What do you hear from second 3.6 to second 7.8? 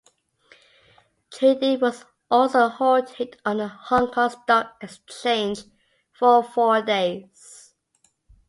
Hong Kong Stock Exchange for four days.